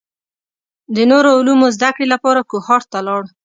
د 0.95 0.97
نورو 1.11 1.29
علومو 1.37 1.67
زده 1.75 1.89
کړې 1.95 2.05
لپاره 2.13 2.47
کوهاټ 2.51 2.83
ته 2.91 2.99
لاړ. 3.07 3.23